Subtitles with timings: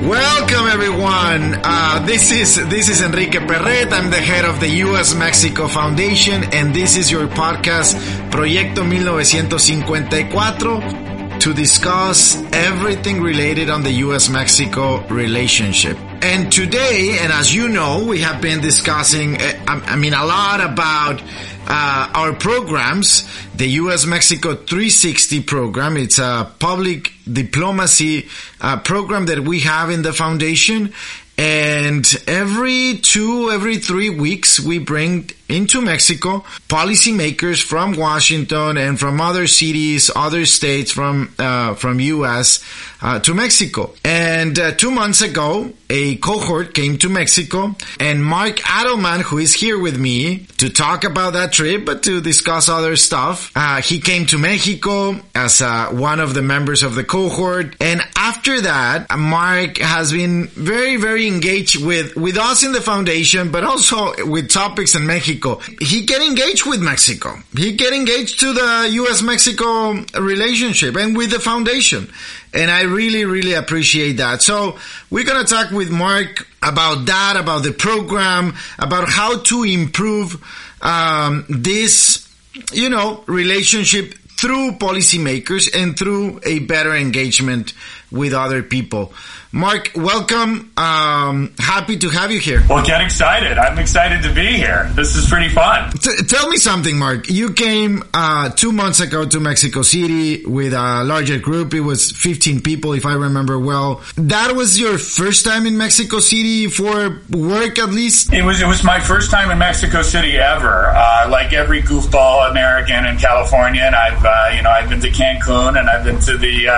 [0.00, 1.60] Welcome everyone.
[1.62, 3.92] Uh, this is this is Enrique Perret.
[3.92, 5.14] I'm the head of the U.S.
[5.14, 7.96] Mexico Foundation, and this is your podcast
[8.30, 14.30] Proyecto 1954 to discuss everything related on the U.S.
[14.30, 15.98] Mexico relationship.
[16.22, 20.60] And today, and as you know, we have been discussing, uh, I mean, a lot
[20.60, 21.22] about
[21.66, 24.04] uh, our programs, the U.S.
[24.04, 25.96] Mexico 360 program.
[25.96, 28.28] It's a public diplomacy
[28.60, 30.92] uh, program that we have in the foundation.
[31.38, 39.20] And every two, every three weeks, we bring into Mexico policymakers from Washington and from
[39.20, 42.64] other cities, other states from uh, from U.S.
[43.02, 43.94] Uh, to Mexico.
[44.04, 49.54] And uh, two months ago, a cohort came to Mexico, and Mark Adelman, who is
[49.54, 54.00] here with me to talk about that trip, but to discuss other stuff, uh, he
[54.00, 57.74] came to Mexico as uh, one of the members of the cohort.
[57.80, 63.50] And after that, Mark has been very, very engaged with with us in the foundation,
[63.50, 65.39] but also with topics in Mexico.
[65.80, 67.36] He get engaged with Mexico.
[67.56, 69.22] He get engaged to the U.S.
[69.22, 72.10] Mexico relationship and with the foundation.
[72.52, 74.42] And I really, really appreciate that.
[74.42, 74.78] So
[75.10, 80.42] we're going to talk with Mark about that, about the program, about how to improve
[80.82, 82.28] um, this,
[82.72, 87.74] you know, relationship through policymakers and through a better engagement
[88.10, 89.12] with other people.
[89.52, 90.70] Mark, welcome.
[90.76, 92.62] Um, happy to have you here.
[92.68, 93.58] Well, get excited.
[93.58, 94.88] I'm excited to be here.
[94.94, 95.90] This is pretty fun.
[95.90, 97.28] T- tell me something, Mark.
[97.28, 101.74] You came uh, two months ago to Mexico City with a larger group.
[101.74, 104.02] It was 15 people, if I remember well.
[104.16, 108.32] That was your first time in Mexico City for work, at least.
[108.32, 108.62] It was.
[108.62, 110.90] It was my first time in Mexico City ever.
[110.94, 115.10] Uh, like every goofball American in California, and I've uh, you know I've been to
[115.10, 116.68] Cancun and I've been to the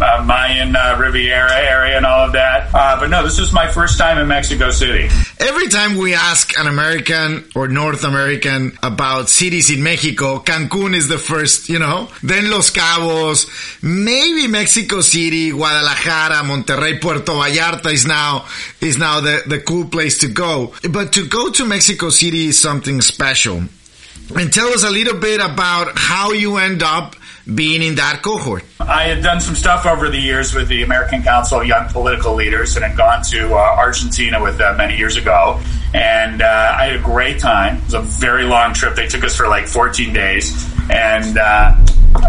[0.00, 2.70] uh, uh, Mayan Riviera area and all of that.
[2.74, 5.08] Uh, but no, this is my first time in Mexico City.
[5.38, 11.08] Every time we ask an American or North American about cities in Mexico, Cancun is
[11.08, 13.48] the first, you know, then Los Cabos,
[13.82, 18.46] maybe Mexico City, Guadalajara, Monterrey, Puerto Vallarta is now,
[18.80, 20.74] is now the, the cool place to go.
[20.88, 23.62] But to go to Mexico City is something special.
[24.36, 27.14] And tell us a little bit about how you end up
[27.52, 28.64] being in that cohort?
[28.80, 32.34] I had done some stuff over the years with the American Council of Young Political
[32.34, 35.60] Leaders and had gone to uh, Argentina with them many years ago.
[35.92, 37.76] And uh, I had a great time.
[37.78, 38.94] It was a very long trip.
[38.94, 40.70] They took us for like 14 days.
[40.90, 41.76] And uh,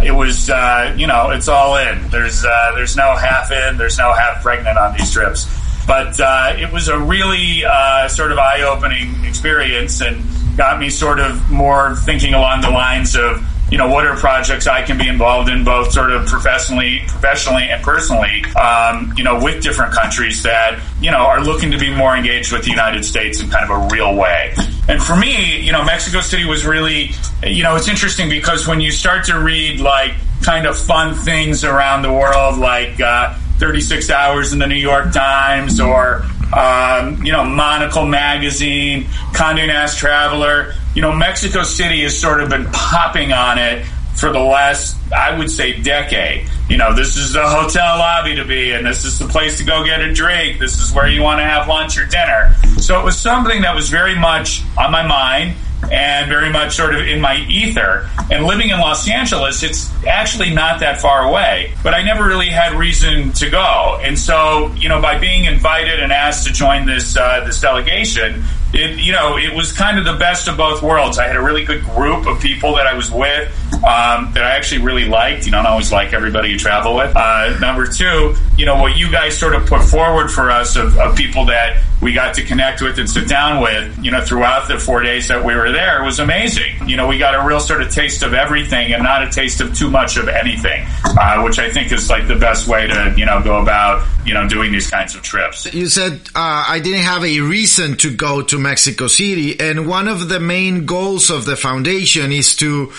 [0.03, 2.09] it was, uh, you know, it's all in.
[2.09, 5.47] There's, uh, there's no half in, there's no half pregnant on these trips.
[5.87, 7.61] But uh, it was a really
[8.09, 10.23] sort of eye opening experience and
[10.57, 14.67] got me sort of more thinking along the lines of, you know, what are projects
[14.67, 19.43] I can be involved in both sort of professionally, professionally and personally, um, you know,
[19.43, 23.03] with different countries that, you know, are looking to be more engaged with the United
[23.03, 24.53] States in kind of a real way.
[24.87, 27.11] And for me, you know, Mexico City was really,
[27.43, 31.63] you know, it's interesting because when you start to read like kind of fun things
[31.63, 37.31] around the world, like, uh, 36 Hours in the New York Times or um, you
[37.31, 40.73] know, Monocle Magazine, Condé Nast Traveler.
[40.93, 43.85] You know, Mexico City has sort of been popping on it
[44.15, 46.47] for the last, I would say, decade.
[46.69, 48.85] You know, this is the hotel lobby to be in.
[48.85, 50.59] This is the place to go get a drink.
[50.59, 52.55] This is where you want to have lunch or dinner.
[52.77, 55.55] So it was something that was very much on my mind
[55.91, 58.09] and very much sort of in my ether.
[58.31, 62.49] And living in Los Angeles, it's actually not that far away, but I never really
[62.49, 63.99] had reason to go.
[64.01, 68.43] And so, you know, by being invited and asked to join this uh, this delegation,
[68.73, 71.17] it you know it was kind of the best of both worlds.
[71.17, 74.55] I had a really good group of people that I was with um, that I
[74.55, 75.45] actually really liked.
[75.45, 77.15] You don't always like everybody you travel with.
[77.15, 80.97] Uh, number two, you know what you guys sort of put forward for us of,
[80.97, 83.97] of people that we got to connect with and sit down with.
[84.05, 86.87] You know throughout the four days that we were there was amazing.
[86.87, 89.59] You know we got a real sort of taste of everything and not a taste
[89.59, 93.15] of too much of anything, uh, which I think is like the best way to
[93.17, 95.65] you know go about you know doing these kinds of trips.
[95.73, 99.59] You said uh, I didn't have a reason to go to Mexico City.
[99.59, 102.93] And one of the main goals of the foundation is to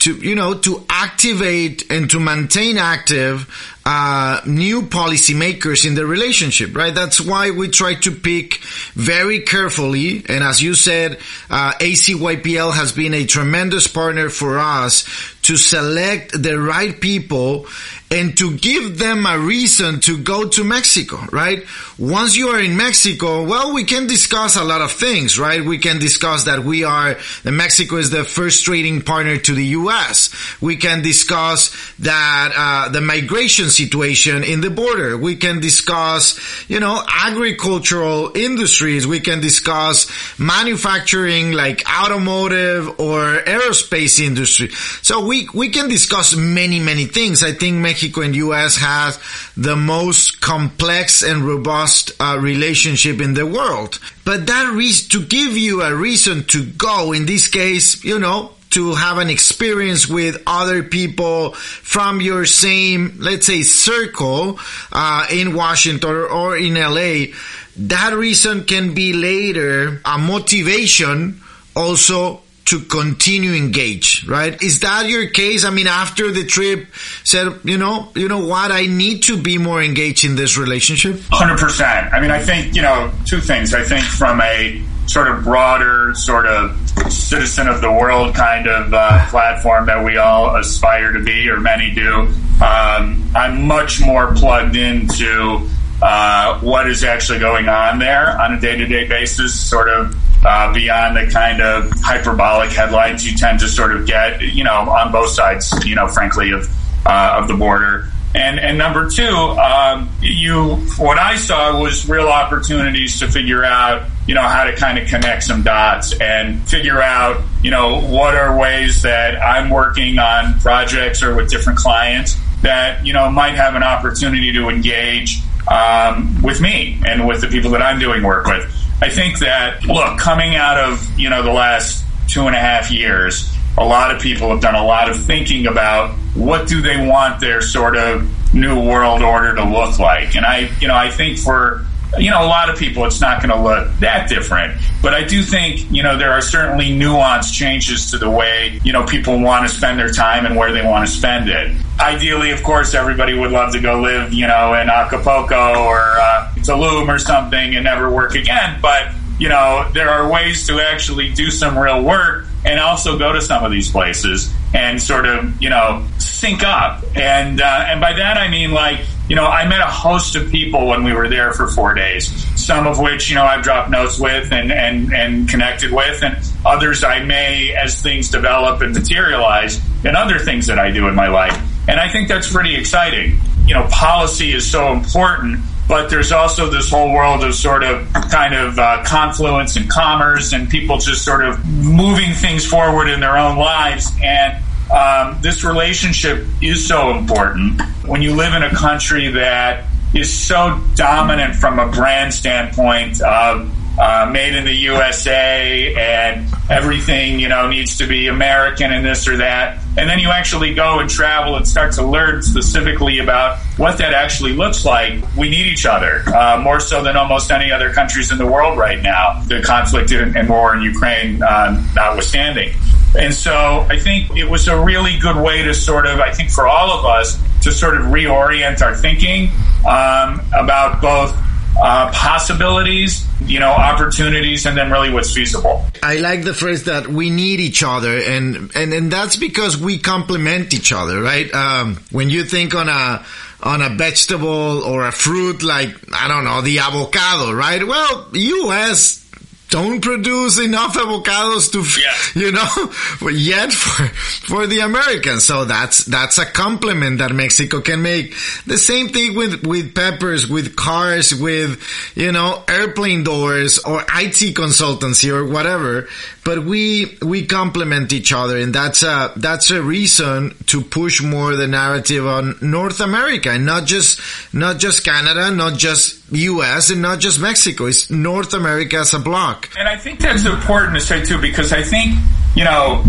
[0.00, 3.48] to, you know, to activate and to maintain active
[3.84, 6.94] uh, new policymakers in the relationship, right?
[6.94, 8.62] That's why we try to pick
[8.94, 10.24] very carefully.
[10.28, 11.18] And as you said,
[11.48, 15.04] uh, ACYPL has been a tremendous partner for us
[15.42, 17.66] to select the right people
[18.12, 21.64] and to give them a reason to go to Mexico, right?
[21.96, 25.64] Once you are in Mexico, well, we can discuss a lot of things, right?
[25.64, 29.64] We can discuss that we are, that Mexico is the first trading partner to the
[29.66, 30.34] U.S.
[30.60, 31.70] We can discuss
[32.00, 35.16] that, uh, the migration situation in the border.
[35.16, 39.06] We can discuss, you know, agricultural industries.
[39.06, 44.70] We can discuss manufacturing like automotive or aerospace industry.
[45.02, 47.44] So we, we can discuss many, many things.
[47.44, 48.76] I think Mexico and U.S.
[48.76, 49.18] has
[49.56, 53.98] the most complex and robust uh, relationship in the world.
[54.24, 58.52] But that reason to give you a reason to go, in this case, you know,
[58.70, 64.58] to have an experience with other people from your same, let's say, circle
[64.92, 67.34] uh, in Washington or, or in LA,
[67.76, 71.40] that reason can be later a motivation
[71.74, 74.62] also to continue engage, right?
[74.62, 75.64] Is that your case?
[75.64, 76.86] I mean, after the trip
[77.24, 78.70] said, you know, you know what?
[78.70, 81.20] I need to be more engaged in this relationship.
[81.30, 82.12] Hundred percent.
[82.12, 83.74] I mean, I think, you know, two things.
[83.74, 86.78] I think from a sort of broader sort of
[87.10, 91.58] citizen of the world kind of uh, platform that we all aspire to be, or
[91.58, 92.32] many do,
[92.62, 95.68] um, I'm much more plugged into
[96.00, 100.14] uh, what is actually going on there on a day to day basis, sort of
[100.44, 104.90] uh, beyond the kind of hyperbolic headlines you tend to sort of get, you know,
[104.90, 106.68] on both sides, you know, frankly, of
[107.06, 108.08] uh, of the border.
[108.34, 114.08] And and number two, um, you what I saw was real opportunities to figure out,
[114.26, 118.36] you know, how to kind of connect some dots and figure out, you know, what
[118.36, 123.54] are ways that I'm working on projects or with different clients that you know might
[123.54, 128.22] have an opportunity to engage um, with me and with the people that I'm doing
[128.22, 128.79] work with.
[129.02, 132.90] I think that look, coming out of you know the last two and a half
[132.90, 137.06] years, a lot of people have done a lot of thinking about what do they
[137.06, 141.10] want their sort of new world order to look like, and I you know I
[141.10, 141.84] think for
[142.18, 144.80] you know, a lot of people, it's not going to look that different.
[145.02, 148.92] But I do think, you know, there are certainly nuanced changes to the way, you
[148.92, 151.76] know, people want to spend their time and where they want to spend it.
[152.00, 156.52] Ideally, of course, everybody would love to go live, you know, in Acapulco or uh,
[156.56, 158.80] Tulum or something and never work again.
[158.82, 163.32] But, you know, there are ways to actually do some real work and also go
[163.32, 167.04] to some of these places and sort of, you know, sync up.
[167.16, 170.50] And, uh, and by that I mean like, you know, I met a host of
[170.50, 172.26] people when we were there for four days,
[172.60, 176.36] some of which, you know, I've dropped notes with and, and, and connected with, and
[176.66, 181.14] others I may as things develop and materialize, and other things that I do in
[181.14, 181.56] my life.
[181.86, 183.38] And I think that's pretty exciting.
[183.66, 188.12] You know, policy is so important, but there's also this whole world of sort of
[188.32, 193.20] kind of uh, confluence and commerce and people just sort of moving things forward in
[193.20, 194.10] their own lives.
[194.20, 194.60] And
[194.90, 199.84] um, this relationship is so important when you live in a country that
[200.14, 207.38] is so dominant from a brand standpoint of uh, made in the USA and everything,
[207.38, 209.78] you know, needs to be American and this or that.
[209.98, 214.14] And then you actually go and travel and start to learn specifically about what that
[214.14, 215.22] actually looks like.
[215.36, 218.78] We need each other uh, more so than almost any other countries in the world
[218.78, 219.42] right now.
[219.42, 222.72] The conflict and war in Ukraine uh, notwithstanding.
[223.18, 226.50] And so I think it was a really good way to sort of, I think
[226.50, 229.50] for all of us, to sort of reorient our thinking
[229.88, 231.36] um, about both
[231.82, 235.84] uh, possibilities, you know, opportunities, and then really what's feasible.
[236.02, 239.98] I like the phrase that we need each other, and and and that's because we
[239.98, 241.52] complement each other, right?
[241.54, 243.24] Um, when you think on a
[243.62, 247.86] on a vegetable or a fruit like I don't know the avocado, right?
[247.86, 249.29] Well, U.S
[249.70, 252.14] don't produce enough avocados to, yeah.
[252.46, 254.06] you know, yet for,
[254.46, 255.44] for the Americans.
[255.44, 258.34] So that's, that's a compliment that Mexico can make.
[258.66, 261.82] The same thing with, with peppers, with cars, with,
[262.14, 266.08] you know, airplane doors or IT consultancy or whatever.
[266.44, 271.54] But we, we complement each other and that's a, that's a reason to push more
[271.54, 274.20] the narrative on North America and not just,
[274.54, 276.90] not just Canada, not just U.S.
[276.90, 277.86] and not just Mexico.
[277.86, 279.68] It's North America as a block.
[279.78, 282.14] And I think that's important to say too, because I think
[282.54, 283.04] you know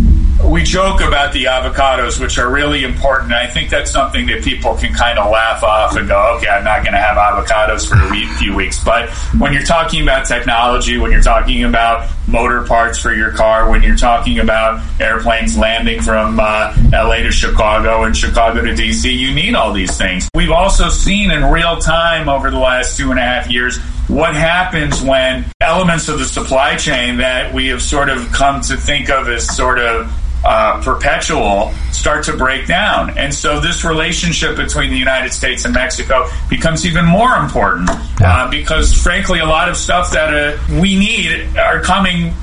[0.45, 3.33] we joke about the avocados, which are really important.
[3.33, 6.63] I think that's something that people can kind of laugh off and go, okay, I'm
[6.63, 8.83] not going to have avocados for a week, few weeks.
[8.83, 13.69] But when you're talking about technology, when you're talking about motor parts for your car,
[13.69, 19.11] when you're talking about airplanes landing from uh, LA to Chicago and Chicago to DC,
[19.15, 20.29] you need all these things.
[20.33, 24.35] We've also seen in real time over the last two and a half years what
[24.35, 29.09] happens when elements of the supply chain that we have sort of come to think
[29.09, 30.11] of as sort of
[30.43, 33.17] uh, perpetual start to break down.
[33.17, 37.89] And so this relationship between the United States and Mexico becomes even more important
[38.21, 42.33] uh, because, frankly, a lot of stuff that uh, we need are coming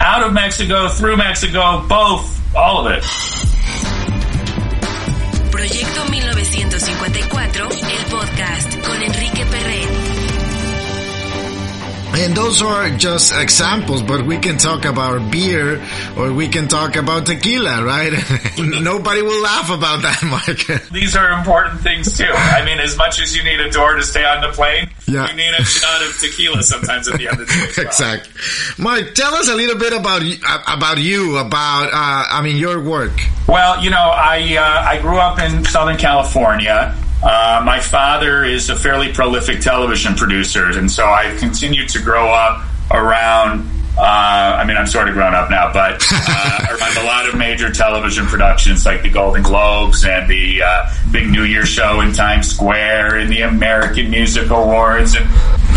[0.00, 3.02] out of Mexico, through Mexico, both, all of it.
[5.50, 7.40] Proyecto 1954,
[7.90, 9.87] el podcast con Enrique Perret.
[12.18, 15.80] And those are just examples, but we can talk about beer
[16.16, 18.12] or we can talk about tequila, right?
[18.58, 20.90] Nobody will laugh about that, Mike.
[20.90, 22.26] These are important things too.
[22.28, 25.30] I mean, as much as you need a door to stay on the plane, yeah.
[25.30, 27.72] you need a shot of tequila sometimes at the end of the day.
[27.78, 27.86] Well.
[27.86, 28.82] Exactly.
[28.82, 30.22] Mark, tell us a little bit about
[30.66, 33.12] about you, about uh, I mean your work.
[33.46, 36.96] Well, you know, I uh, I grew up in Southern California.
[37.22, 42.28] Uh, my father is a fairly prolific television producer, and so I've continued to grow
[42.28, 43.68] up around.
[43.98, 47.34] Uh, I mean, I'm sort of grown up now, but uh, around a lot of
[47.36, 52.12] major television productions like the Golden Globes and the uh, big New Year show in
[52.12, 55.26] Times Square and the American Music Awards, and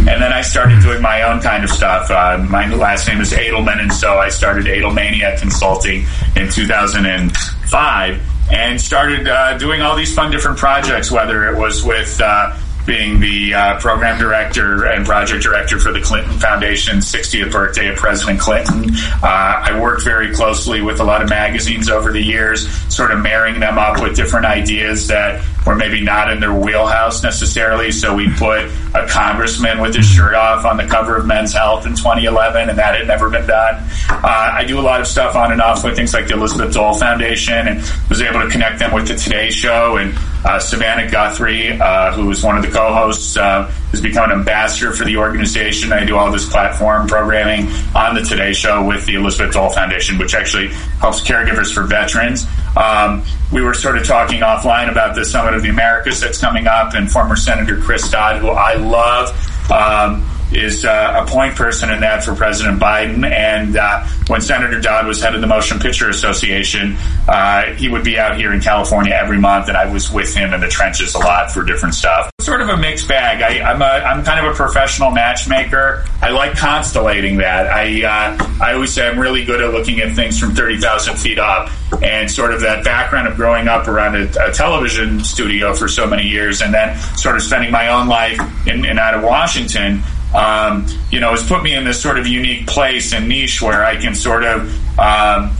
[0.08, 2.12] and then I started doing my own kind of stuff.
[2.12, 6.06] Uh, my last name is Adelman, and so I started Adelmania Consulting
[6.36, 12.20] in 2005 and started uh, doing all these fun different projects, whether it was with
[12.22, 17.90] uh, being the uh, program director and project director for the Clinton Foundation's 60th birthday
[17.90, 18.90] of President Clinton.
[19.24, 19.28] Uh,
[19.64, 23.60] I worked very closely with a lot of magazines over the years, sort of marrying
[23.60, 27.92] them up with different ideas that were maybe not in their wheelhouse necessarily.
[27.92, 28.66] So we put
[28.96, 32.78] a congressman with his shirt off on the cover of Men's Health in 2011, and
[32.78, 33.84] that had never been done.
[34.10, 36.74] Uh, I do a lot of stuff on and off with things like the Elizabeth
[36.74, 40.14] Dole Foundation, and was able to connect them with the Today Show and
[40.44, 44.92] uh, Savannah Guthrie, uh, who is one of the co-hosts, uh, has become an ambassador
[44.92, 45.94] for the organization.
[45.94, 50.18] I do all this platform programming on the Today Show with the Elizabeth Dole Foundation,
[50.18, 52.48] which actually helps caregivers for veterans.
[52.76, 56.68] Um, we were sort of talking offline about the Summit of the Americas that's coming
[56.68, 59.30] up, and former Senator Chris Dodd, who I love.
[59.72, 63.30] Um, is uh, a point person in that for President Biden.
[63.30, 68.04] And uh, when Senator Dodd was head of the Motion Picture Association, uh, he would
[68.04, 71.16] be out here in California every month, and I was with him in the trenches
[71.16, 72.32] a lot for different stuff.
[72.42, 73.42] Sort of a mixed bag.
[73.42, 76.06] I, am a I'm kind of a professional matchmaker.
[76.22, 77.68] I like constellating that.
[77.68, 81.18] I uh, I always say I'm really good at looking at things from thirty thousand
[81.18, 81.70] feet up,
[82.02, 86.08] and sort of that background of growing up around a, a, television studio for so
[86.08, 90.02] many years, and then sort of spending my own life in, in out of Washington
[90.34, 93.84] um, you know, has put me in this sort of unique place and niche where
[93.84, 95.52] I can sort of, um,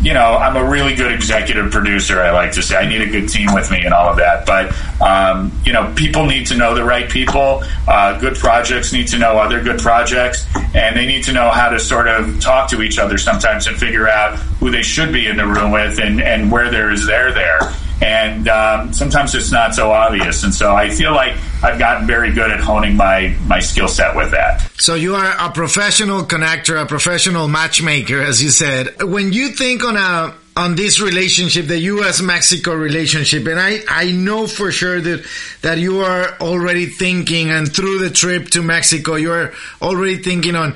[0.00, 2.20] you know, I'm a really good executive producer.
[2.20, 4.46] I like to say I need a good team with me and all of that.
[4.46, 7.64] But um, you know, people need to know the right people.
[7.86, 11.68] Uh, good projects need to know other good projects, and they need to know how
[11.68, 15.26] to sort of talk to each other sometimes and figure out who they should be
[15.26, 17.58] in the room with and and where there is there there
[18.00, 20.44] and um, sometimes it's not so obvious.
[20.44, 24.14] And so I feel like I've gotten very good at honing my my skill set
[24.14, 24.60] with that.
[24.78, 29.02] So you are a professional connector, a professional matchmaker, as you said.
[29.02, 32.20] When you think on a on this relationship, the U.S.
[32.20, 35.24] Mexico relationship, and I, I know for sure that
[35.62, 40.56] that you are already thinking, and through the trip to Mexico, you are already thinking
[40.56, 40.74] on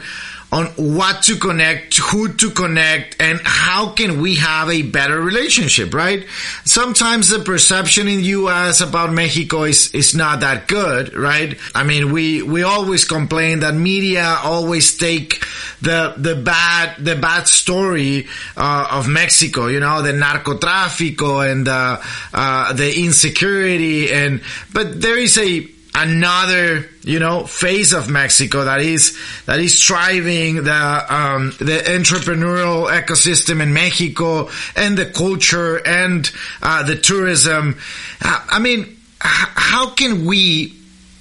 [0.52, 5.94] on what to connect, who to connect, and how can we have a better relationship,
[5.94, 6.26] right?
[6.66, 8.82] Sometimes the perception in U.S.
[8.82, 11.58] about Mexico is, is not that good, right?
[11.74, 15.42] I mean, we, we always complain that media always take
[15.80, 21.96] the, the bad, the bad story, uh, of Mexico, you know, the narcotráfico and, uh,
[22.34, 24.42] uh, the insecurity and,
[24.74, 30.64] but there is a, another you know phase of Mexico that is that is driving
[30.64, 36.30] the um, the entrepreneurial ecosystem in Mexico and the culture and
[36.62, 37.78] uh, the tourism.
[38.20, 40.74] I mean, how can we,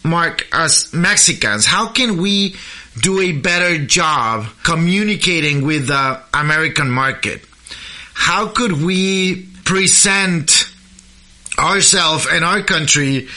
[0.04, 2.56] Mark, as Mexicans, how can we
[3.00, 7.42] do a better job communicating with the American market?
[8.14, 10.68] How could we present
[11.58, 13.28] ourselves and our country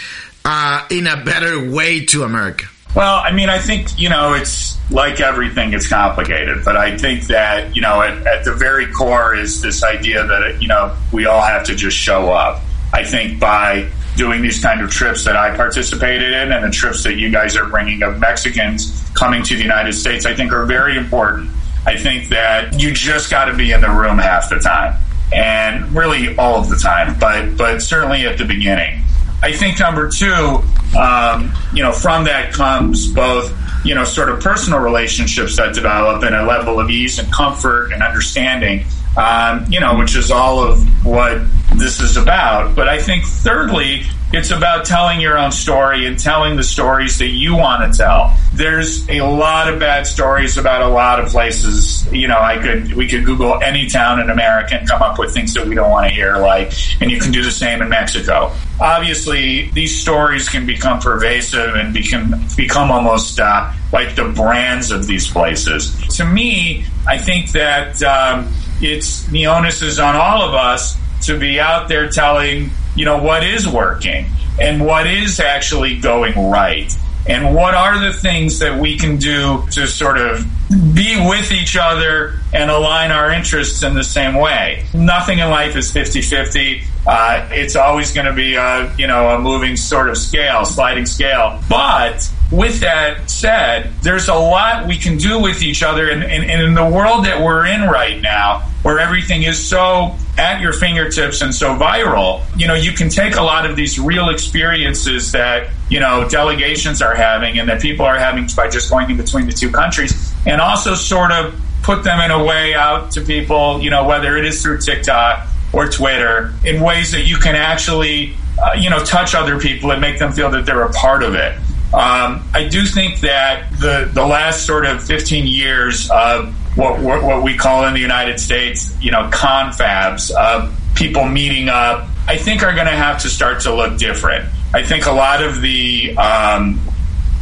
[0.45, 2.67] uh, in a better way to America?
[2.95, 6.65] Well, I mean, I think, you know, it's like everything, it's complicated.
[6.65, 10.63] But I think that, you know, at, at, the very core is this idea that,
[10.63, 12.63] you know, we all have to just show up.
[12.93, 17.03] I think by doing these kind of trips that I participated in and the trips
[17.03, 20.67] that you guys are bringing of Mexicans coming to the United States, I think are
[20.67, 21.51] very important.
[21.85, 25.01] I think that you just got to be in the room half the time
[25.35, 29.03] and really all of the time, but, but certainly at the beginning.
[29.43, 30.63] I think number two,
[30.99, 33.53] um, you know, from that comes both,
[33.85, 37.93] you know, sort of personal relationships that develop and a level of ease and comfort
[37.93, 41.43] and understanding, um, you know, which is all of what
[41.77, 42.75] this is about.
[42.75, 44.03] But I think thirdly,
[44.33, 48.37] it's about telling your own story and telling the stories that you want to tell.
[48.53, 52.11] There's a lot of bad stories about a lot of places.
[52.13, 55.33] You know, I could we could Google any town in America and come up with
[55.33, 57.89] things that we don't want to hear, like, and you can do the same in
[57.89, 58.53] Mexico.
[58.81, 65.07] Obviously, these stories can become pervasive and become become almost uh, like the brands of
[65.07, 65.97] these places.
[66.17, 68.53] To me, I think that um,
[68.85, 73.23] it's the onus is on all of us to be out there telling, you know,
[73.23, 74.27] what is working
[74.61, 76.95] and what is actually going right.
[77.27, 80.47] And what are the things that we can do to sort of
[80.95, 84.85] be with each other and align our interests in the same way?
[84.93, 86.83] Nothing in life is 50 50.
[87.07, 91.07] Uh, it's always going to be a, you know, a moving sort of scale, sliding
[91.07, 91.61] scale.
[91.69, 96.11] But with that said, there's a lot we can do with each other.
[96.11, 100.17] And, and, and, in the world that we're in right now, where everything is so
[100.39, 103.99] at your fingertips and so viral, you know, you can take a lot of these
[103.99, 108.91] real experiences that, you know, delegations are having and that people are having by just
[108.91, 112.75] going in between the two countries and also sort of put them in a way
[112.75, 117.27] out to people, you know, whether it is through TikTok or Twitter in ways that
[117.27, 120.83] you can actually, uh, you know, touch other people and make them feel that they're
[120.83, 121.57] a part of it.
[121.93, 127.43] Um, I do think that the the last sort of 15 years of what what
[127.43, 132.63] we call in the United States, you know, confabs, uh, people meeting up, I think
[132.63, 134.49] are going to have to start to look different.
[134.73, 136.81] I think a lot of the um,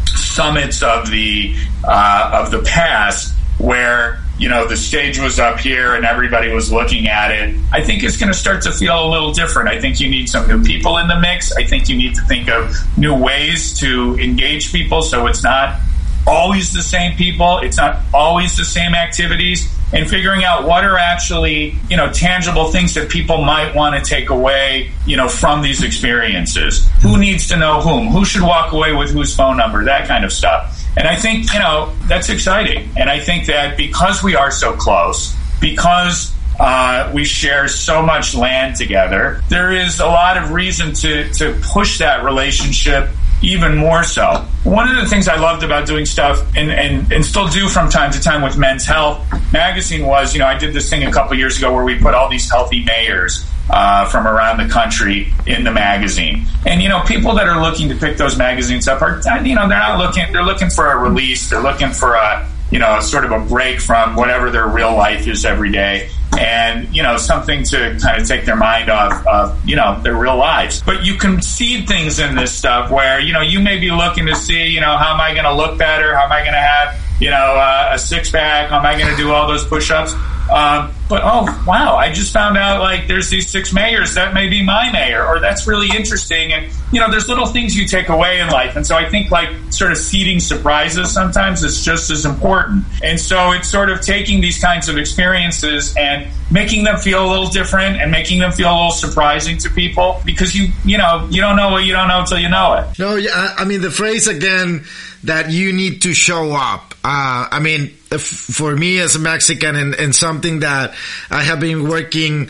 [0.07, 5.95] summits of the uh, of the past where you know, the stage was up here
[5.95, 7.55] and everybody was looking at it.
[7.71, 9.69] I think it's going to start to feel a little different.
[9.69, 11.53] I think you need some new people in the mix.
[11.53, 15.79] I think you need to think of new ways to engage people so it's not
[16.27, 20.97] always the same people, it's not always the same activities, and figuring out what are
[20.97, 25.61] actually, you know, tangible things that people might want to take away, you know, from
[25.63, 26.89] these experiences.
[27.03, 28.09] Who needs to know whom?
[28.09, 29.85] Who should walk away with whose phone number?
[29.85, 30.79] That kind of stuff.
[30.97, 32.89] And I think, you know, that's exciting.
[32.97, 38.35] And I think that because we are so close, because uh, we share so much
[38.35, 43.09] land together, there is a lot of reason to, to push that relationship
[43.43, 44.47] even more so.
[44.63, 47.91] One of the things I loved about doing stuff and, and, and still do from
[47.91, 51.11] time to time with Men's Health magazine was, you know, I did this thing a
[51.13, 55.33] couple years ago where we put all these healthy mayors uh, from around the country
[55.47, 56.47] in the magazine.
[56.67, 59.69] And you know, people that are looking to pick those magazines up are, you know,
[59.69, 60.33] they're not looking.
[60.33, 61.49] They're looking for a release.
[61.51, 65.27] They're looking for a, you know, sort of a break from whatever their real life
[65.27, 69.69] is every day, and you know, something to kind of take their mind off of,
[69.69, 70.83] you know, their real lives.
[70.83, 74.27] But you can see things in this stuff where you know you may be looking
[74.27, 76.17] to see, you know, how am I going to look better?
[76.17, 78.71] How am I going to have, you know, uh, a six pack?
[78.71, 80.15] How am I going to do all those push ups?
[80.53, 84.15] Um, but oh wow, I just found out like there's these six mayors.
[84.15, 86.53] That may be my mayor, or that's really interesting.
[86.53, 89.31] And you know, there's little things you take away in life, and so I think
[89.31, 92.85] like sort of seeding surprises sometimes is just as important.
[93.03, 97.29] And so it's sort of taking these kinds of experiences and making them feel a
[97.29, 101.27] little different and making them feel a little surprising to people because you you know
[101.31, 102.99] you don't know what you don't know until you know it.
[102.99, 104.85] No, yeah, I mean the phrase again
[105.25, 106.92] that you need to show up.
[107.05, 110.95] Uh, I mean, for me as a Mexican and, and something that
[111.31, 112.49] I have been working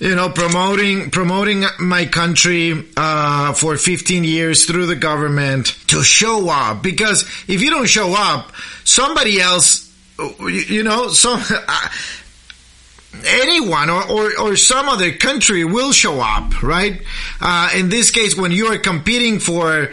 [0.00, 6.48] you know, promoting promoting my country uh, for 15 years through the government to show
[6.48, 6.82] up.
[6.82, 9.94] Because if you don't show up, somebody else,
[10.40, 11.88] you know, some uh,
[13.26, 17.02] anyone or, or, or, some other country will show up, right?
[17.40, 19.90] Uh, in this case, when you are competing for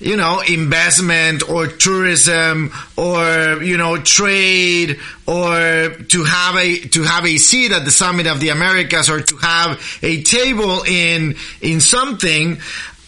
[0.00, 7.26] you know, investment or tourism or, you know, trade or to have a, to have
[7.26, 11.80] a seat at the summit of the Americas or to have a table in, in
[11.80, 12.58] something.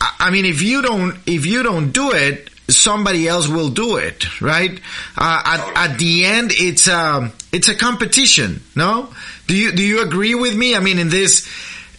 [0.00, 4.40] I mean, if you don't, if you don't do it, somebody else will do it,
[4.40, 4.80] right?
[5.16, 9.12] Uh, at, at the end, it's a, it's a competition, no?
[9.46, 10.76] Do you, do you agree with me?
[10.76, 11.48] I mean, in this,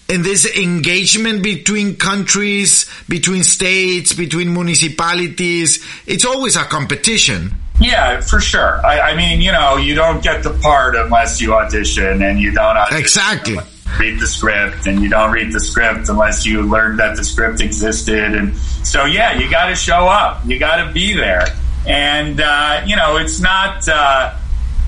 [0.09, 5.85] in this engagement between countries, between states, between municipalities.
[6.05, 7.53] It's always a competition.
[7.79, 8.85] Yeah, for sure.
[8.85, 12.51] I, I mean, you know, you don't get the part unless you audition, and you
[12.51, 13.57] don't audition exactly
[13.99, 17.61] read the script, and you don't read the script unless you learn that the script
[17.61, 18.33] existed.
[18.33, 20.45] And so, yeah, you got to show up.
[20.45, 21.45] You got to be there.
[21.85, 23.87] And uh, you know, it's not.
[23.87, 24.37] Uh,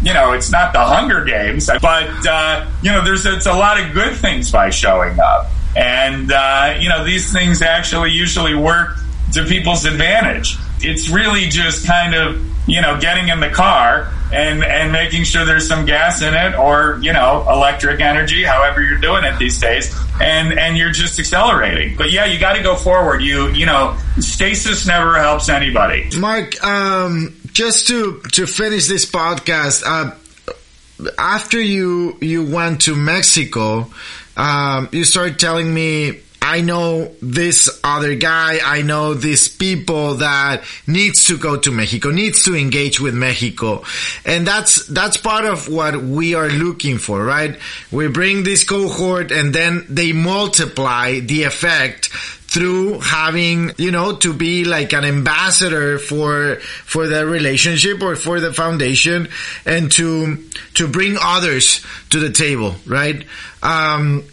[0.05, 3.79] you know, it's not the Hunger Games, but uh, you know, there's it's a lot
[3.79, 8.97] of good things by showing up, and uh, you know, these things actually usually work
[9.33, 10.57] to people's advantage.
[10.79, 15.43] It's really just kind of you know getting in the car and and making sure
[15.43, 19.59] there's some gas in it or you know electric energy however you're doing it these
[19.59, 19.95] days.
[20.21, 21.97] And and you're just accelerating.
[21.97, 23.21] But yeah you got to go forward.
[23.21, 26.09] You you know stasis never helps anybody.
[26.17, 30.11] Mark um just to to finish this podcast, uh,
[31.17, 33.89] after you you went to Mexico,
[34.35, 40.63] um, you started telling me I know this other guy, I know these people that
[40.85, 43.83] needs to go to Mexico, needs to engage with Mexico.
[44.25, 47.59] And that's, that's part of what we are looking for, right?
[47.91, 52.11] We bring this cohort and then they multiply the effect
[52.55, 58.39] through having, you know, to be like an ambassador for, for the relationship or for
[58.39, 59.27] the foundation
[59.65, 60.41] and to,
[60.73, 63.25] to bring others to the table, right?
[63.61, 64.23] Um,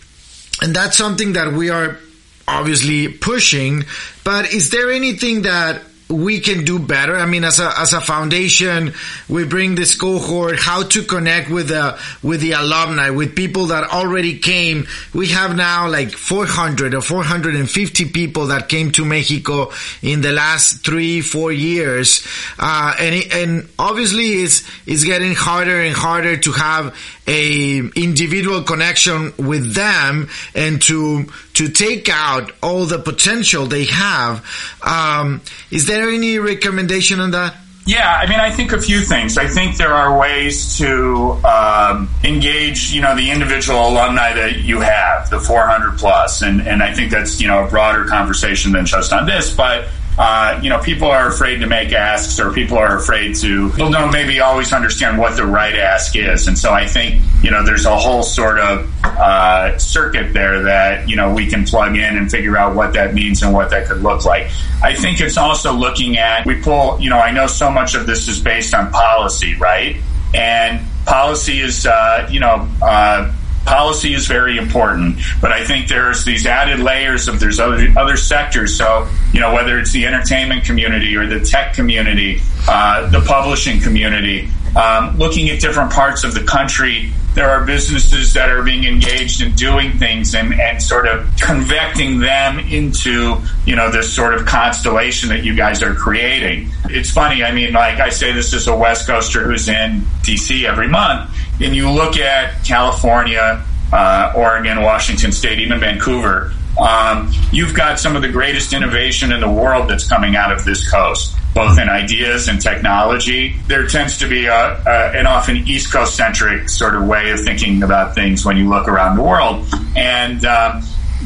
[0.62, 1.98] and that's something that we are
[2.46, 3.82] obviously pushing,
[4.22, 7.16] but is there anything that we can do better.
[7.16, 8.94] I mean, as a as a foundation,
[9.28, 13.90] we bring this cohort how to connect with the with the alumni, with people that
[13.90, 14.86] already came.
[15.14, 19.72] We have now like 400 or 450 people that came to Mexico
[20.02, 22.26] in the last three four years,
[22.58, 26.94] uh, and and obviously it's it's getting harder and harder to have
[27.26, 34.44] a individual connection with them and to to take out all the potential they have.
[34.82, 37.56] Um, is there any recommendation on that?
[37.84, 39.36] Yeah, I mean, I think a few things.
[39.36, 44.78] I think there are ways to um, engage, you know, the individual alumni that you
[44.80, 48.86] have, the 400 plus, and and I think that's you know a broader conversation than
[48.86, 52.76] just on this, but uh, you know, people are afraid to make asks or people
[52.76, 56.48] are afraid to, people don't maybe always understand what the right ask is.
[56.48, 61.08] And so I think, you know, there's a whole sort of uh, circuit there that,
[61.08, 63.86] you know, we can plug in and figure out what that means and what that
[63.86, 64.50] could look like.
[64.82, 68.06] I think it's also looking at, we pull, you know, I know so much of
[68.06, 69.96] this is based on policy, right?
[70.34, 73.32] And policy is, uh, you know, uh,
[73.64, 78.16] policy is very important, but I think there's these added layers of there's other other
[78.16, 78.76] sectors.
[78.76, 83.80] So you know whether it's the entertainment community or the tech community, uh, the publishing
[83.80, 87.12] community, um, looking at different parts of the country.
[87.34, 92.18] There are businesses that are being engaged in doing things and, and sort of convecting
[92.18, 96.70] them into, you know, this sort of constellation that you guys are creating.
[96.90, 97.42] It's funny.
[97.42, 101.30] I mean, like I say, this is a West Coaster who's in DC every month
[101.62, 108.16] and you look at California, uh, Oregon, Washington State, even Vancouver, um, you've got some
[108.16, 111.88] of the greatest innovation in the world that's coming out of this coast, both in
[111.88, 113.54] ideas and technology.
[113.66, 117.40] There tends to be a, a, an often East Coast centric sort of way of
[117.40, 119.66] thinking about things when you look around the world.
[119.94, 120.82] And, um,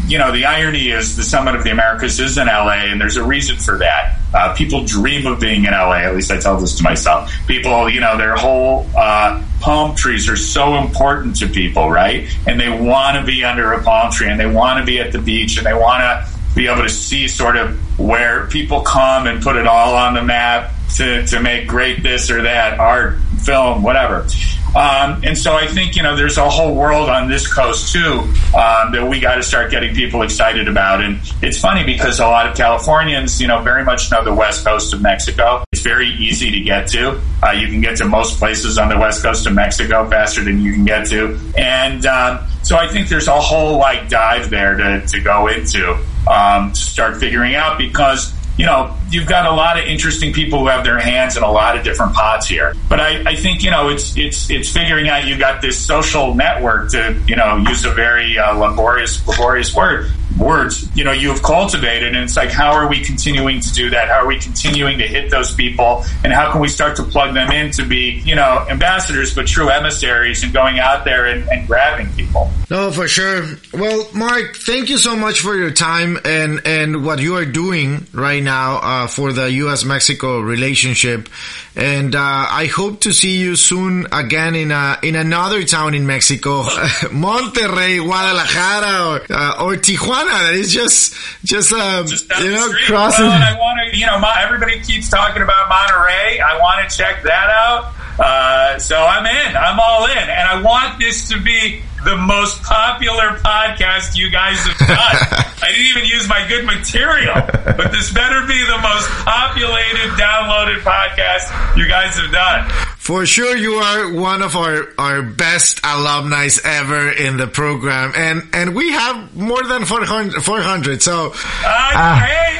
[0.06, 3.16] you know, the irony is the Summit of the Americas is in LA, and there's
[3.16, 4.18] a reason for that.
[4.34, 5.98] Uh, people dream of being in LA.
[5.98, 7.32] At least I tell this to myself.
[7.46, 12.28] People, you know, their whole uh, palm trees are so important to people, right?
[12.46, 15.12] And they want to be under a palm tree, and they want to be at
[15.12, 19.26] the beach, and they want to be able to see sort of where people come
[19.26, 23.18] and put it all on the map to, to make great this or that art,
[23.44, 24.26] film, whatever.
[24.74, 28.20] Um, and so I think, you know, there's a whole world on this coast too
[28.54, 31.02] um, that we got to start getting people excited about.
[31.02, 34.64] And it's funny because a lot of Californians, you know, very much know the west
[34.64, 35.64] coast of Mexico.
[35.72, 37.20] It's very easy to get to.
[37.42, 40.60] Uh, you can get to most places on the west coast of Mexico faster than
[40.60, 41.38] you can get to.
[41.56, 45.96] And um, so I think there's a whole like dive there to, to go into
[46.26, 50.60] um, to start figuring out because you know, you've got a lot of interesting people
[50.60, 52.74] who have their hands in a lot of different pots here.
[52.88, 56.34] But I, I think, you know, it's, it's, it's figuring out you've got this social
[56.34, 60.10] network to, you know, use a very uh, laborious, laborious word.
[60.38, 62.14] Words, you know, you have cultivated.
[62.14, 64.08] And it's like, how are we continuing to do that?
[64.08, 66.04] How are we continuing to hit those people?
[66.24, 69.46] And how can we start to plug them in to be, you know, ambassadors, but
[69.46, 72.50] true emissaries and going out there and, and grabbing people?
[72.70, 73.44] No, for sure.
[73.72, 78.06] Well, Mark, thank you so much for your time and, and what you are doing
[78.12, 79.84] right now uh, for the U.S.
[79.84, 81.28] Mexico relationship.
[81.76, 86.06] And uh, I hope to see you soon again in a, in another town in
[86.06, 86.62] Mexico,
[87.12, 90.46] Monterrey, Guadalajara, or, uh, or Tijuana.
[90.46, 93.26] That is just just, um, just you know crossing.
[93.26, 96.40] Well, I want to, you know, everybody keeps talking about Monterrey.
[96.40, 97.92] I want to check that out.
[98.18, 99.56] Uh, so I'm in.
[99.56, 104.58] I'm all in, and I want this to be the most popular podcast you guys
[104.58, 105.46] have done.
[105.62, 107.34] I didn't even use my good material,
[107.76, 112.68] but this better be the most populated, downloaded podcast you guys have done.
[112.98, 118.42] For sure, you are one of our, our best alumni ever in the program, and
[118.52, 121.32] and we have more than 400, 400 so.
[121.32, 122.58] Uh, uh, hey,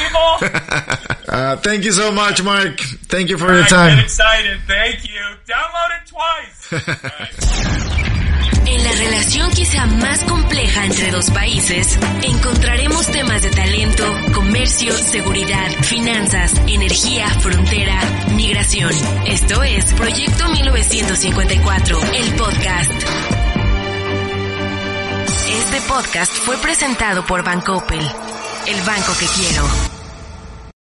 [0.00, 0.38] people.
[1.28, 2.80] uh, thank you so much, Mark.
[2.80, 3.98] Thank you for your time.
[3.98, 4.60] I'm excited.
[4.66, 5.20] Thank you.
[5.46, 8.06] Download it twice.
[9.00, 17.26] Relación quizá más compleja entre dos países, encontraremos temas de talento, comercio, seguridad, finanzas, energía,
[17.30, 17.98] frontera,
[18.36, 18.92] migración.
[19.24, 22.92] Esto es Proyecto 1954, el podcast.
[25.48, 28.06] Este podcast fue presentado por Bancoppel,
[28.66, 29.89] el banco que quiero.